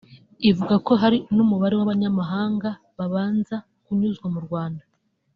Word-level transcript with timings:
Ivuga 0.49 0.75
ko 0.85 0.91
hari 1.01 1.17
n’umubare 1.35 1.73
w’abanyamahanga 1.79 2.69
babanza 2.97 3.55
kunyuzwa 3.83 4.27
mu 4.33 4.39
Rwanda 4.45 4.83